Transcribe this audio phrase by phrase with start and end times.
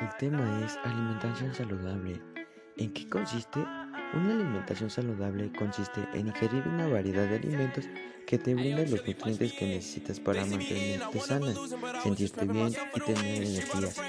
[0.00, 2.20] El tema es alimentación saludable.
[2.76, 3.60] ¿En qué consiste?
[4.14, 7.84] Una alimentación saludable consiste en ingerir una variedad de alimentos
[8.26, 11.54] que te brinden los nutrientes que necesitas para mantenerte sana,
[12.02, 14.00] sentirte bien y tener energías.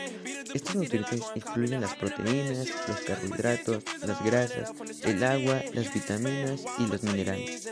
[0.53, 4.71] Estos nutrientes incluyen las proteínas, los carbohidratos, las grasas,
[5.03, 7.69] el agua, las vitaminas y los minerales.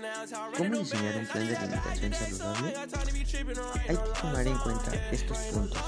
[0.57, 2.73] ¿Cómo diseñar un plan de alimentación saludable?
[3.87, 5.81] Hay que tomar en cuenta estos puntos.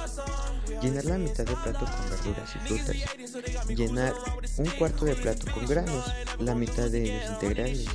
[0.82, 3.68] Llenar la mitad del plato con verduras y frutas.
[3.68, 4.14] Llenar
[4.58, 6.06] un cuarto de plato con granos,
[6.40, 7.88] la mitad de ellos integrales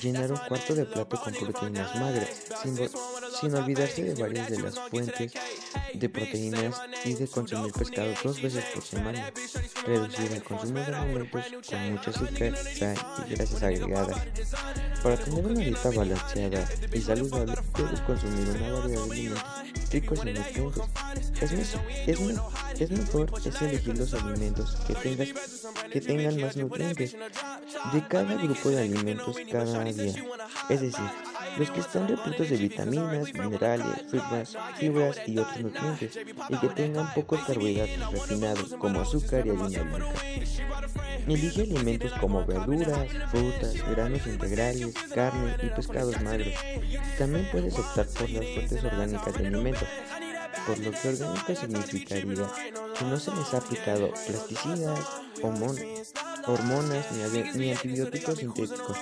[0.00, 2.28] llenar un cuarto de plato con proteínas magras,
[3.40, 5.32] sin, olvidarse de varias de las fuentes
[5.94, 9.32] de proteínas y de consumir pescado dos veces por semana,
[9.86, 14.16] reducir el consumo de alimentos con mucho azúcar, sal y grasas agregadas.
[15.02, 19.42] Para tener una dieta balanceada y saludable, debes consumir una variedad de alimentos
[19.92, 20.82] ricos en nutrientes.
[21.40, 21.78] Es, es,
[22.80, 25.28] es mejor es elegir los alimentos que, tengas,
[25.90, 27.16] que tengan más nutrientes
[27.92, 30.14] de cada grupo de alimentos cada día.
[30.68, 31.04] Es decir,
[31.58, 37.12] los que están repletos de vitaminas, minerales, fibras, fibras y otros nutrientes, y que tengan
[37.14, 40.12] pocos carbohidratos refinados como azúcar y harina.
[41.26, 46.54] Elige alimentos como verduras, frutas, granos integrales, carne y pescados magros.
[47.18, 49.88] También puedes optar por las fuentes orgánicas de alimentos,
[50.66, 52.46] por lo que orgánico significaría
[52.98, 55.00] que no se les ha aplicado plasticidas,
[55.42, 56.12] hormonas
[57.54, 58.98] ni, antibióticos sintéticos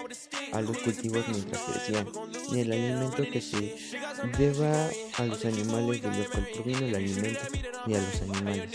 [0.53, 2.09] a los cultivos mientras crecían,
[2.53, 3.77] ni el alimento que se
[4.39, 7.41] deba a los animales de los que proviene el alimento,
[7.87, 8.71] ni a los animales.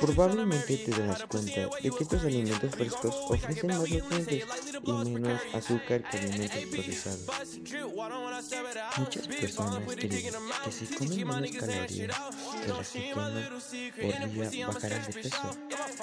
[0.00, 4.44] Probablemente te das cuenta de que estos alimentos frescos ofrecen más nutrientes
[4.84, 7.26] y menos azúcar que alimentos procesados.
[8.98, 10.32] Muchas personas creen
[10.64, 12.16] que si comen menos calorías
[12.50, 15.50] que queman por día bajarán de peso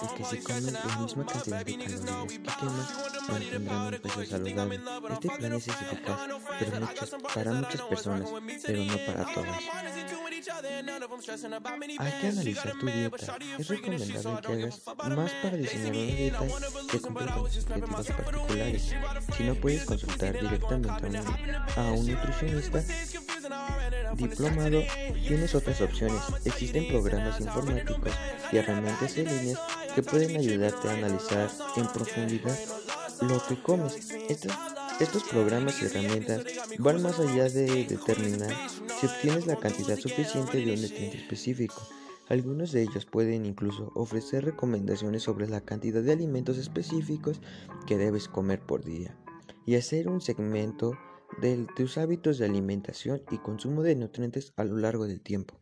[0.01, 2.87] y que si comen la misma cantidad de calorías que queman
[3.27, 4.79] mantendrán un peso saludable.
[5.13, 8.29] Este plan es eficaz para muchas personas,
[8.65, 9.59] pero no para todas.
[11.99, 13.37] Hay que analizar tu dieta.
[13.57, 14.81] Es recomendable que hagas
[15.15, 16.39] más para diseñar una dieta
[16.91, 18.93] que cumpla con tus objetivos particulares.
[19.37, 21.17] Si no puedes consultar directamente
[21.75, 22.83] a un, nutricionista
[24.15, 24.81] diplomado,
[25.27, 26.21] tienes otras opciones.
[26.45, 28.11] Existen programas informáticos
[28.51, 29.59] y herramientas en línea
[29.93, 32.57] que pueden ayudarte a analizar en profundidad
[33.21, 34.11] lo que comes.
[34.99, 36.43] estos programas y herramientas
[36.79, 38.53] van más allá de determinar
[38.99, 41.81] si obtienes la cantidad suficiente de un nutriente específico.
[42.27, 47.39] Algunos de ellos pueden incluso ofrecer recomendaciones sobre la cantidad de alimentos específicos
[47.85, 49.15] que debes comer por día
[49.65, 50.97] y hacer un segmento
[51.41, 55.59] de tus hábitos de alimentación y consumo de nutrientes a lo largo del tiempo.